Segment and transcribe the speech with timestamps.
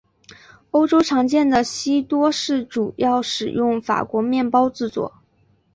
[0.71, 5.13] 欧洲常见的西多士主要使用法国面包制作。